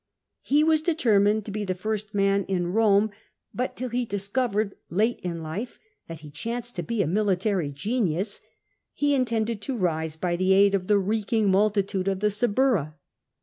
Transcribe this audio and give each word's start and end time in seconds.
He 0.41 0.63
was 0.63 0.81
determined 0.81 1.45
to 1.45 1.51
be 1.51 1.63
the 1.63 1.75
first 1.75 2.15
man 2.15 2.43
in 2.45 2.73
Eome, 2.73 3.11
but 3.53 3.75
till 3.75 3.89
he 3.89 4.03
discovered, 4.03 4.73
late 4.89 5.19
in 5.19 5.43
life, 5.43 5.77
that 6.07 6.21
he 6.21 6.31
chanced 6.31 6.75
to 6.77 6.81
be 6.81 7.03
a 7.03 7.07
military 7.07 7.71
genius, 7.71 8.41
he 8.93 9.13
intended 9.13 9.61
to 9.61 9.77
rise 9.77 10.17
by 10.17 10.37
the 10.37 10.53
aid 10.53 10.73
of 10.73 10.87
the 10.87 10.97
reeking 10.97 11.51
multitude 11.51 12.07
of 12.07 12.19
the 12.19 12.31
Suburra. 12.31 12.95